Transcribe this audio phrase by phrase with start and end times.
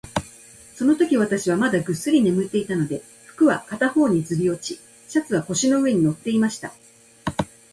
[0.73, 6.73] そのとき、私はまだぐっすり眠っていたので、服は片方にずり落ち、シャツは腰の上に載っていました。